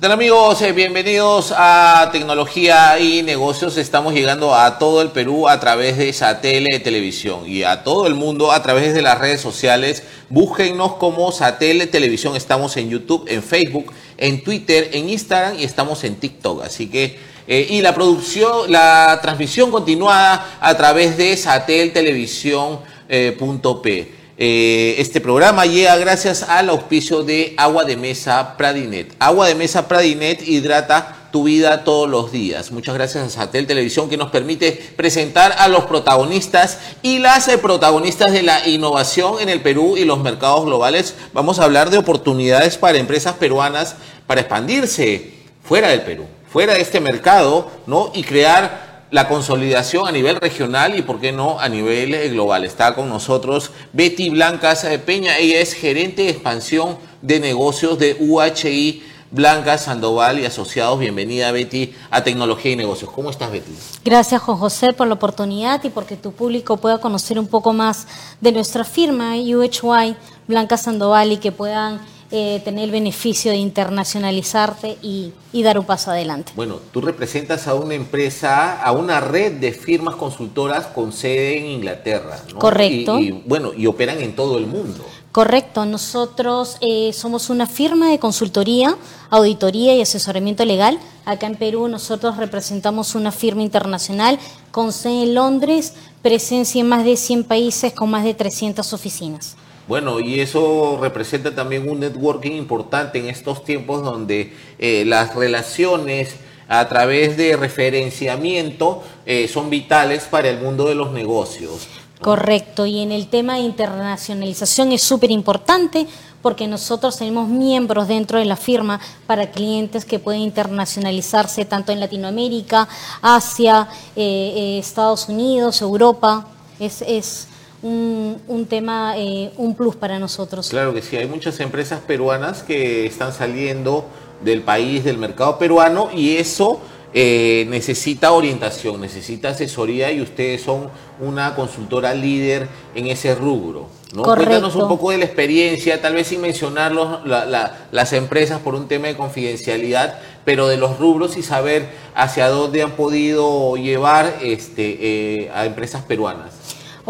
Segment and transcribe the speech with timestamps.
[0.00, 0.62] tal amigos?
[0.62, 3.76] Eh, bienvenidos a Tecnología y Negocios.
[3.76, 8.14] Estamos llegando a todo el Perú a través de Satele Televisión y a todo el
[8.14, 10.04] mundo a través de las redes sociales.
[10.28, 12.36] Búsquennos como Satele Televisión.
[12.36, 16.62] Estamos en YouTube, en Facebook, en Twitter, en Instagram y estamos en TikTok.
[16.62, 17.18] Así que
[17.48, 22.86] eh, y la producción, la transmisión continuada a través de sateltelevisión.p.
[23.08, 29.12] Eh, este programa llega gracias al auspicio de Agua de Mesa Pradinet.
[29.18, 32.70] Agua de Mesa Pradinet hidrata tu vida todos los días.
[32.70, 37.58] Muchas gracias a Satel Televisión que nos permite presentar a los protagonistas y las eh,
[37.58, 41.16] protagonistas de la innovación en el Perú y los mercados globales.
[41.32, 43.96] Vamos a hablar de oportunidades para empresas peruanas
[44.28, 45.32] para expandirse
[45.64, 48.12] fuera del Perú, fuera de este mercado, ¿no?
[48.14, 52.64] Y crear la consolidación a nivel regional y, por qué no, a nivel eh, global.
[52.64, 55.38] Está con nosotros Betty Blancas eh, Peña.
[55.38, 60.98] Ella es gerente de expansión de negocios de UHI Blanca Sandoval y Asociados.
[60.98, 63.10] Bienvenida, Betty, a Tecnología y Negocios.
[63.10, 63.72] ¿Cómo estás, Betty?
[64.04, 68.06] Gracias, Juan José, por la oportunidad y porque tu público pueda conocer un poco más
[68.40, 74.98] de nuestra firma UHY Blanca Sandoval y que puedan eh, tener el beneficio de internacionalizarte
[75.02, 76.52] y, dar un paso adelante.
[76.54, 81.66] Bueno, tú representas a una empresa, a una red de firmas consultoras con sede en
[81.66, 82.38] Inglaterra.
[82.52, 82.58] ¿no?
[82.58, 83.18] Correcto.
[83.18, 85.04] Y, bueno, y operan en todo el mundo.
[85.32, 88.96] Correcto, nosotros eh, somos una firma de consultoría,
[89.30, 90.98] auditoría y asesoramiento legal.
[91.26, 94.38] Acá en Perú nosotros representamos una firma internacional
[94.70, 95.92] con sede en Londres,
[96.22, 99.57] presencia en más de 100 países con más de 300 oficinas.
[99.88, 106.36] Bueno, y eso representa también un networking importante en estos tiempos donde eh, las relaciones
[106.68, 111.88] a través de referenciamiento eh, son vitales para el mundo de los negocios.
[112.20, 116.06] Correcto, y en el tema de internacionalización es súper importante
[116.42, 122.00] porque nosotros tenemos miembros dentro de la firma para clientes que pueden internacionalizarse tanto en
[122.00, 122.88] Latinoamérica,
[123.22, 126.46] Asia, eh, Estados Unidos, Europa.
[126.78, 127.48] Es, es
[127.82, 130.68] un, tema, eh, un plus para nosotros.
[130.68, 134.04] Claro que sí, hay muchas empresas peruanas que están saliendo
[134.42, 136.80] del país, del mercado peruano, y eso
[137.14, 140.88] eh, necesita orientación, necesita asesoría, y ustedes son
[141.20, 143.86] una consultora líder en ese rubro.
[144.14, 144.22] ¿no?
[144.22, 149.08] Cuéntanos un poco de la experiencia, tal vez sin mencionar las empresas por un tema
[149.08, 155.50] de confidencialidad, pero de los rubros y saber hacia dónde han podido llevar este, eh,
[155.54, 156.57] a empresas peruanas.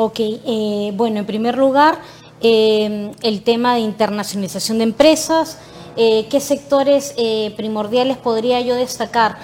[0.00, 1.98] Ok, eh, bueno, en primer lugar,
[2.40, 5.58] eh, el tema de internacionalización de empresas.
[5.96, 7.14] Eh, ¿Qué sectores
[7.56, 9.38] primordiales podría yo destacar?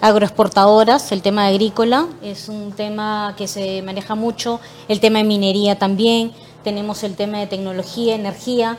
[0.00, 5.76] Agroexportadoras, el tema agrícola es un tema que se maneja mucho, el tema de minería
[5.76, 6.30] también,
[6.62, 8.78] tenemos el tema de tecnología, energía.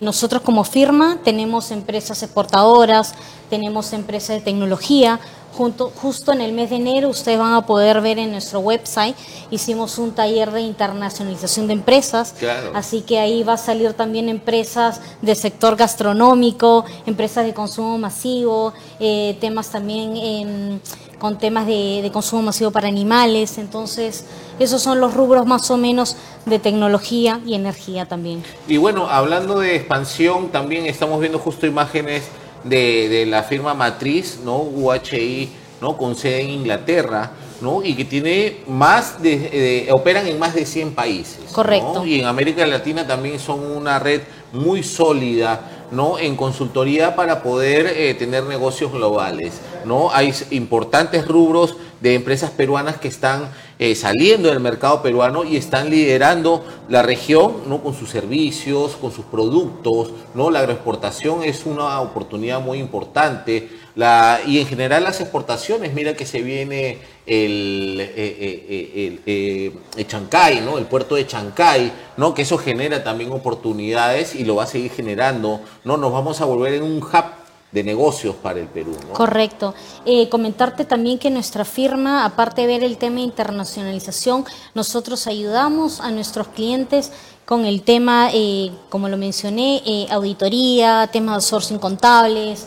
[0.00, 3.14] nosotros como firma tenemos empresas exportadoras,
[3.52, 5.20] tenemos empresas de tecnología,
[5.52, 9.14] justo en el mes de enero ustedes van a poder ver en nuestro website,
[9.50, 12.34] hicimos un taller de internacionalización de empresas,
[12.72, 18.72] así que ahí va a salir también empresas del sector gastronómico, empresas de consumo masivo,
[18.98, 20.80] eh, temas también
[21.18, 24.24] con temas de, consumo masivo para animales, entonces
[24.58, 28.42] esos son los rubros más o menos de tecnología y energía también.
[28.66, 32.22] Y bueno, hablando de expansión, también estamos viendo justo imágenes
[32.64, 34.58] de, la firma matriz, ¿no?
[34.58, 35.50] UHI,
[35.80, 35.96] ¿no?
[35.96, 37.82] Con sede en Inglaterra, ¿no?
[37.82, 41.40] Y que tiene más de, operan en más de 100 países.
[41.52, 42.04] Correcto.
[42.04, 44.22] Y en América Latina también son una red
[44.52, 46.18] muy sólida, ¿no?
[46.18, 50.10] En consultoría para poder eh, tener negocios globales, ¿no?
[50.12, 55.90] Hay importantes rubros de empresas peruanas que están eh, saliendo del mercado peruano y están
[55.90, 57.82] liderando la región ¿no?
[57.82, 60.10] con sus servicios, con sus productos.
[60.34, 60.50] ¿no?
[60.50, 63.68] La agroexportación es una oportunidad muy importante.
[63.94, 70.60] La, y en general las exportaciones, mira que se viene el, eh, eh, el, Chancay,
[70.62, 70.78] ¿no?
[70.78, 72.34] el puerto de Chancay, ¿no?
[72.34, 75.60] que eso genera también oportunidades y lo va a seguir generando.
[75.84, 75.96] ¿no?
[75.96, 77.41] Nos vamos a volver en un hub
[77.72, 78.94] de negocios para el Perú.
[79.14, 79.74] Correcto.
[80.04, 86.00] Eh, comentarte también que nuestra firma, aparte de ver el tema de internacionalización, nosotros ayudamos
[86.00, 87.10] a nuestros clientes
[87.46, 92.66] con el tema, eh, como lo mencioné, eh, auditoría, tema de sourcing contables,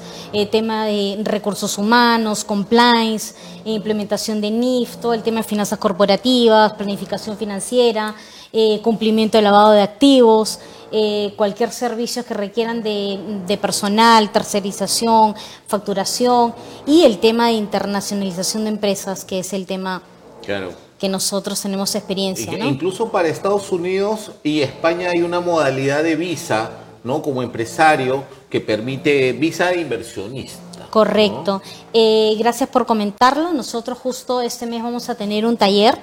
[0.52, 7.38] tema de recursos humanos, compliance, implementación de NIF, todo el tema de finanzas corporativas, planificación
[7.38, 8.16] financiera,
[8.82, 10.60] cumplimiento de lavado de activos.
[10.92, 15.36] Eh, cualquier servicio que requieran de, personal, tercerización,
[15.68, 16.54] facturación
[16.86, 20.02] y el tema de internacionalización de empresas, que es el tema
[21.00, 22.54] que nosotros tenemos experiencia.
[22.64, 26.70] Incluso para Estados Unidos y España hay una modalidad de visa,
[27.04, 27.22] ¿no?
[27.22, 30.60] Como empresario que permite visa de inversionista.
[30.92, 31.62] Correcto.
[31.92, 33.52] Eh, gracias por comentarlo.
[33.52, 35.98] Nosotros justo este mes vamos a tener un taller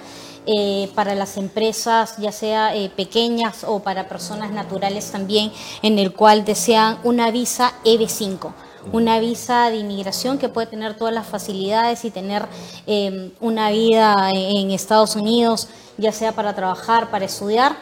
[0.47, 5.53] eh, para las empresas, ya sea eh, pequeñas o para personas naturales también,
[5.83, 8.53] en el cual desean una visa EB5
[8.91, 12.49] una visa de inmigración que puede tener todas las facilidades y tener
[12.87, 15.69] em, una vida en Estados Unidos,
[15.99, 17.77] ya sea para trabajar, para estudiar.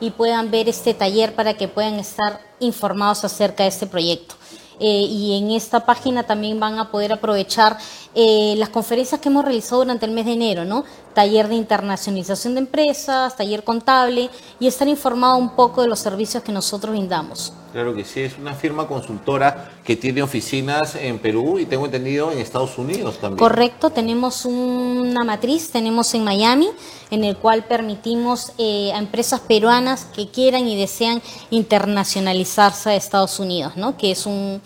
[0.00, 4.34] y puedan ver este taller para que puedan estar informados acerca de este proyecto.
[4.78, 7.78] Eh, y en esta página también van a poder aprovechar
[8.14, 10.84] eh, las conferencias que hemos realizado durante el mes de enero, ¿no?
[11.16, 14.28] Taller de internacionalización de empresas, taller contable
[14.60, 17.54] y estar informado un poco de los servicios que nosotros brindamos.
[17.72, 22.30] Claro que sí, es una firma consultora que tiene oficinas en Perú y tengo entendido
[22.30, 23.38] en Estados Unidos también.
[23.38, 26.68] Correcto, tenemos una matriz, tenemos en Miami,
[27.10, 33.40] en el cual permitimos eh, a empresas peruanas que quieran y desean internacionalizarse a Estados
[33.40, 33.96] Unidos, ¿no?
[33.96, 34.60] Que es un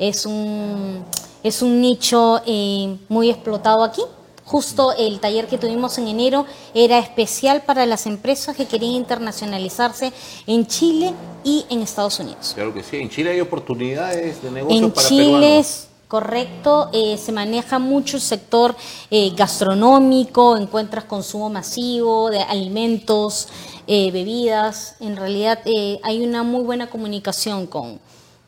[0.00, 1.04] es un
[1.44, 4.02] es un nicho eh, muy explotado aquí
[4.44, 10.12] Justo el taller que tuvimos en enero era especial para las empresas que querían internacionalizarse
[10.46, 11.12] en Chile
[11.44, 12.52] y en Estados Unidos.
[12.54, 17.16] Claro que sí, en Chile hay oportunidades de negocio en para Chile, es Correcto, eh,
[17.16, 18.76] se maneja mucho el sector
[19.10, 23.48] eh, gastronómico, encuentras consumo masivo de alimentos,
[23.86, 24.96] eh, bebidas.
[25.00, 25.60] En realidad
[26.02, 27.98] hay una muy buena comunicación con,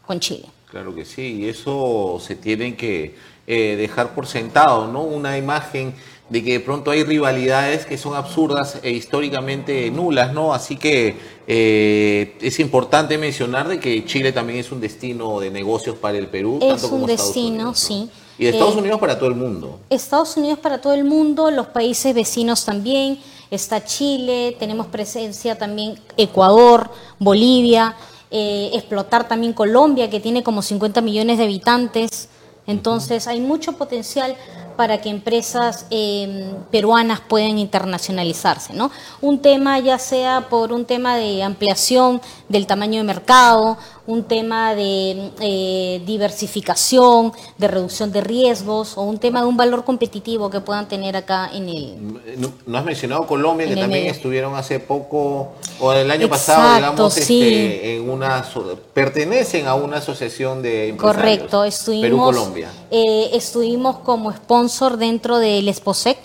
[0.06, 0.44] con Chile.
[0.70, 3.14] Claro que sí, y eso se tiene que
[3.46, 5.02] eh, dejar por sentado, ¿no?
[5.02, 5.94] Una imagen
[6.31, 10.55] de que de pronto hay rivalidades que son absurdas e históricamente nulas, ¿no?
[10.55, 11.14] Así que
[11.46, 16.29] eh, es importante mencionar de que Chile también es un destino de negocios para el
[16.29, 18.08] Perú, es tanto como un destino, sí.
[18.38, 19.79] Y de Estados eh, Unidos para todo el mundo.
[19.91, 23.19] Estados Unidos para todo el mundo, los países vecinos también.
[23.50, 27.94] Está Chile, tenemos presencia también Ecuador, Bolivia,
[28.31, 32.31] explotar también Colombia, que tiene como 50 millones de habitantes.
[32.67, 34.37] Entonces hay mucho potencial
[34.76, 38.73] para que empresas em, peruanas puedan internacionalizarse.
[38.75, 38.91] ¿no?
[39.21, 44.75] Un tema ya sea por un tema de ampliación del tamaño de mercado, un tema
[44.75, 50.61] de eh, diversificación, de reducción de riesgos o un tema de un valor competitivo que
[50.61, 52.47] puedan tener acá en el...
[52.67, 57.97] No, has mencionado Colombia, que también estuvieron hace poco, o el año pasado, digamos, este,
[57.97, 58.44] en una,
[58.93, 61.17] pertenecen a una asociación de empresarios.
[61.17, 62.70] Correcto, estuvimos, Perú-Colombia.
[62.91, 64.64] Eh, estuvimos como sponsor
[64.97, 66.19] dentro del ESPOSEC,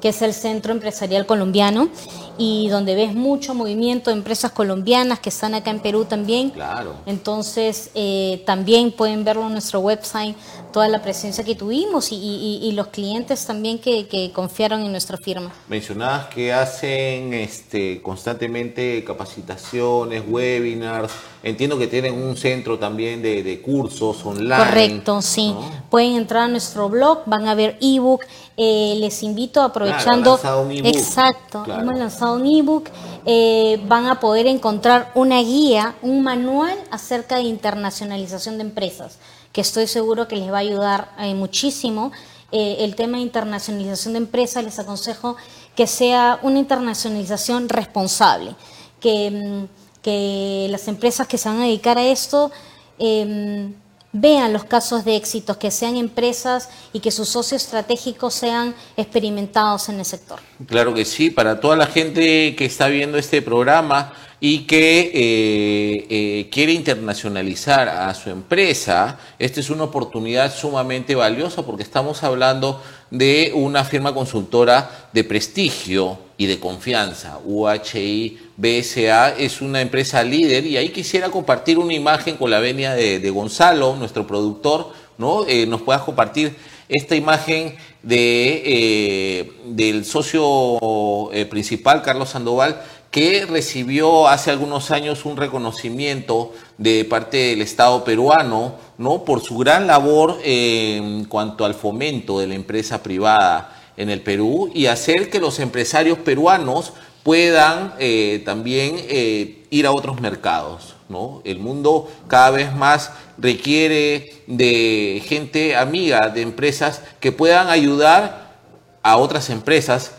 [0.00, 1.88] que es el Centro Empresarial Colombiano,
[2.38, 6.50] y donde ves mucho movimiento de empresas colombianas que están acá en Perú también.
[6.50, 6.94] Claro.
[7.06, 10.36] Entonces, eh, también pueden verlo en nuestro website,
[10.72, 15.52] toda la presencia que tuvimos y, los clientes también que, confiaron en nuestra firma.
[15.68, 21.12] Mencionabas que hacen este, constantemente capacitaciones, webinars.
[21.42, 24.56] Entiendo que tienen un centro también de, cursos online.
[24.56, 25.54] Correcto, sí.
[25.88, 28.22] Pueden entrar a nuestro blog, van a ver ebook.
[28.56, 30.38] Eh, les invito aprovechando.
[30.60, 32.88] un Exacto, hemos lanzado un ebook.
[33.26, 39.18] Eh, van a poder encontrar una guía, un manual acerca de internacionalización de empresas
[39.52, 42.12] que estoy seguro que les va a ayudar eh, muchísimo.
[42.52, 45.36] Eh, el tema de internacionalización de empresas, les aconsejo
[45.76, 48.54] que sea una internacionalización responsable,
[49.00, 52.50] que, mm, que las empresas que se van a dedicar a esto
[52.98, 53.74] em,
[54.12, 59.88] vean los casos de éxitos, que sean empresas y que sus socios estratégicos sean experimentados
[59.88, 60.40] en el sector.
[60.66, 66.06] Claro que sí, para toda la gente que está viendo este programa, y que eh,
[66.08, 72.82] eh, quiere internacionalizar a su empresa, esta es una oportunidad sumamente valiosa porque estamos hablando
[73.10, 77.38] de una firma consultora de prestigio y de confianza.
[77.44, 82.94] UHI BSA es una empresa líder y ahí quisiera compartir una imagen con la venia
[82.94, 85.46] de, Gonzalo, nuestro productor, ¿no?
[85.46, 86.54] Eh, nos puedas compartir
[86.88, 96.52] esta imagen de, del socio principal, Carlos Sandoval, que recibió hace algunos años un reconocimiento
[96.78, 99.24] de parte del Estado peruano, ¿no?
[99.24, 104.70] Por su gran labor en cuanto al fomento de la empresa privada en el Perú
[104.72, 110.94] y hacer que los empresarios peruanos puedan eh, también eh, ir a otros mercados.
[111.08, 111.42] ¿no?
[111.44, 118.54] El mundo cada vez más requiere de gente amiga, de empresas que puedan ayudar
[119.02, 120.12] a otras empresas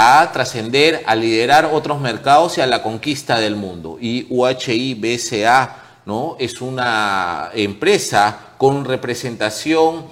[0.00, 3.98] a trascender, a liderar otros mercados y a la conquista del mundo.
[4.00, 5.74] Y UHI BSA
[6.06, 6.36] ¿no?
[6.38, 10.04] es una empresa con representación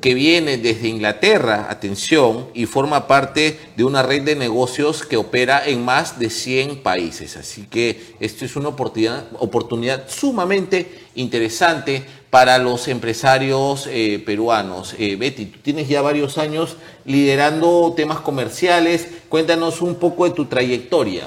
[0.00, 5.62] que viene desde Inglaterra, atención, y forma parte de una red de negocios que opera
[5.66, 7.36] en más de 100 países.
[7.36, 14.94] Así que esto es una oportunidad, sumamente interesante para los empresarios eh, peruanos.
[14.98, 19.08] Eh, Betty, tú tienes ya varios años liderando temas comerciales.
[19.28, 21.24] Cuéntanos un poco de tu trayectoria.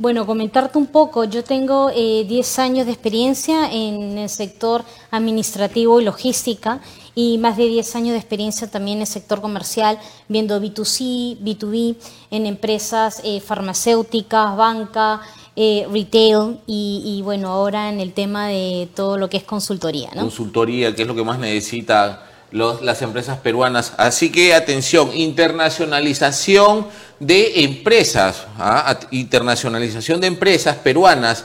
[0.00, 6.00] Bueno, comentarte un poco, yo tengo 10 eh, años de experiencia en el sector administrativo
[6.00, 6.80] y logística
[7.14, 11.96] y más de 10 años de experiencia también en el sector comercial, viendo B2C, B2B,
[12.30, 15.20] en empresas eh, farmacéuticas, banca,
[15.54, 20.08] eh, retail y, bueno, ahora en el tema de todo lo que es consultoría.
[20.14, 23.92] Consultoría, que es lo que más necesita las empresas peruanas.
[23.96, 26.86] Así que atención, internacionalización
[27.18, 28.98] de empresas, ¿ah?
[29.10, 31.44] internacionalización de empresas peruanas,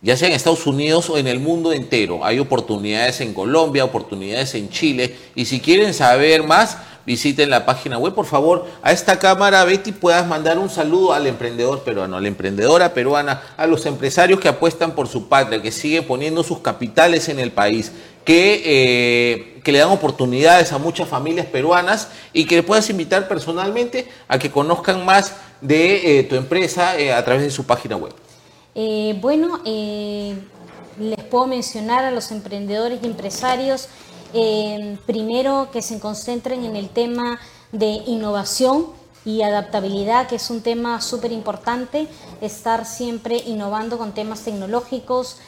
[0.00, 2.24] ya sea en Estados Unidos o en el mundo entero.
[2.24, 6.78] Hay oportunidades en Colombia, oportunidades en Chile, y si quieren saber más,
[7.08, 8.14] visiten la página web.
[8.14, 12.28] Por favor, a esta cámara, Betty, puedas mandar un saludo al emprendedor peruano, a la
[12.28, 17.30] emprendedora peruana, a los empresarios que apuestan por su patria, que siguen poniendo sus capitales
[17.30, 17.92] en el país,
[18.28, 23.26] que, eh, que le dan oportunidades a muchas familias peruanas y que le puedas invitar
[23.26, 25.32] personalmente a que conozcan más
[25.62, 28.12] de eh, tu empresa eh, a través de su página web.
[29.22, 33.88] bueno, les puedo mencionar a los emprendedores y empresarios,
[35.06, 37.40] primero que se concentren en el tema
[37.72, 38.88] de innovación,
[39.24, 42.06] y adaptabilidad, que es un tema súper importante,
[42.40, 45.38] estar siempre innovando con temas tecnológicos.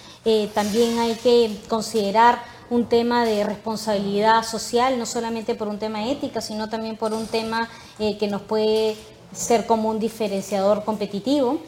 [0.55, 6.41] también hay que considerar un tema de responsabilidad social, no solamente por un tema ética,
[6.41, 8.97] sino también por un tema eh, que nos puede
[9.33, 11.59] ser como un diferenciador competitivo.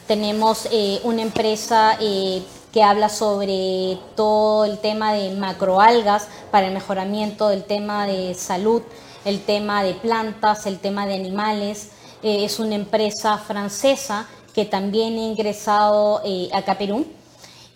[0.09, 2.41] tenemos eh, una empresa eh,
[2.73, 8.81] que habla sobre todo el tema de macroalgas para el mejoramiento del tema de salud,
[9.23, 11.91] el tema de plantas, el tema de animales.
[12.23, 17.05] Eh, es una empresa francesa que también ha ingresado a Perú.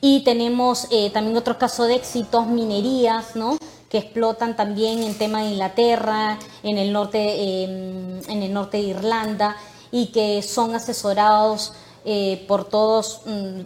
[0.02, 3.58] Y tenemos también otro caso de éxitos, minerías, ¿no?
[3.90, 9.56] que explotan también en tema de Inglaterra, en el norte, en el norte de Irlanda
[9.94, 11.72] y que son asesorados
[12.04, 13.62] eh, por todos mm,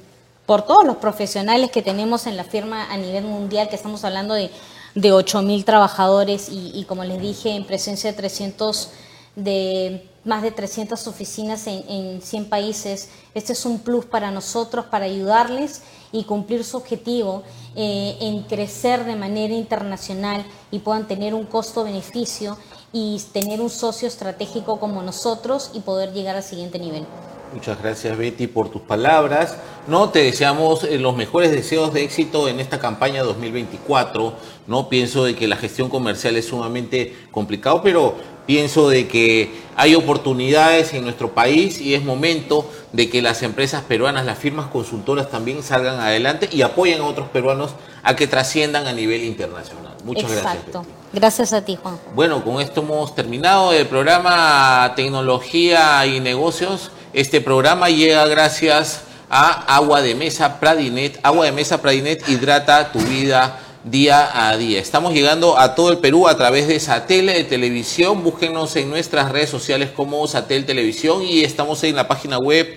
[0.46, 4.34] por todos los profesionales que tenemos en la firma a nivel mundial, que estamos hablando
[4.34, 4.50] de,
[4.96, 8.90] de 8.000 trabajadores y, como les dije, en presencia de 300
[9.36, 13.10] de más de 300 oficinas en, en, 100 países.
[13.34, 17.44] Este es un plus para nosotros, para ayudarles y cumplir su objetivo
[17.76, 22.58] eh, en crecer de manera internacional y puedan tener un costo-beneficio
[22.94, 27.06] y tener un socio estratégico como nosotros y poder llegar al siguiente nivel.
[27.54, 29.58] Muchas gracias Betty por tus palabras.
[29.88, 34.34] No te deseamos eh, los mejores deseos de éxito en esta campaña 2024.
[34.68, 38.16] No pienso de que la gestión comercial es sumamente complicado, pero
[38.46, 43.84] pienso de que hay oportunidades en nuestro país y es momento de que las empresas
[43.84, 47.72] peruanas, las firmas consultoras también salgan adelante y apoyen a otros peruanos
[48.04, 49.96] a que trasciendan a nivel internacional.
[50.04, 50.80] Muchas Exacto.
[50.82, 50.97] gracias.
[51.14, 51.98] Gracias a ti, Juan.
[52.14, 56.92] Bueno, con esto hemos terminado el programa Tecnología y Negocios.
[57.14, 61.20] Este programa llega gracias a Agua de Mesa Pradinet.
[61.24, 64.80] Agua de Mesa Pradinet hidrata tu vida día a día.
[64.80, 68.24] Estamos llegando a todo el Perú a través de Satel de Televisión.
[68.24, 72.68] Búsquenos en nuestras redes sociales como Satel Televisión y estamos en la página web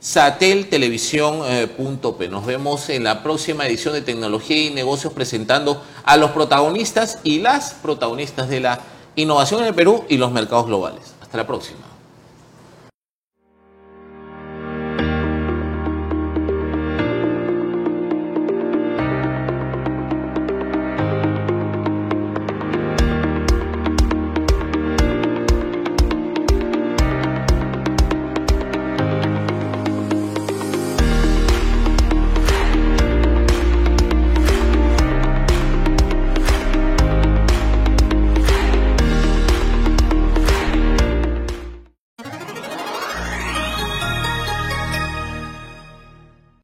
[0.00, 2.28] sateltelevisión.p.
[2.28, 7.40] Nos vemos en la próxima edición de Tecnología y Negocios presentando a los protagonistas y
[7.40, 8.80] las protagonistas de la
[9.16, 11.02] innovación en el Perú y los mercados globales.
[11.20, 11.87] Hasta la próxima.